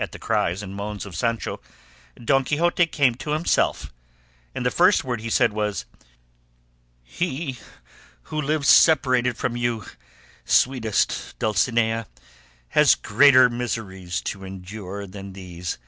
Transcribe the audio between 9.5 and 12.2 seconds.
you, sweetest Dulcinea,